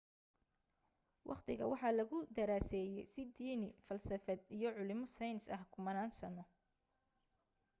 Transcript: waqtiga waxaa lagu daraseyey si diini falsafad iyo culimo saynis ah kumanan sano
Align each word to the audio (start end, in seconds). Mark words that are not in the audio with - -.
waqtiga 1.29 1.65
waxaa 1.71 1.95
lagu 1.99 2.19
daraseyey 2.37 3.07
si 3.13 3.21
diini 3.35 3.69
falsafad 3.85 4.39
iyo 4.57 4.69
culimo 4.77 5.05
saynis 5.17 5.45
ah 5.55 5.63
kumanan 5.73 6.11
sano 6.19 6.43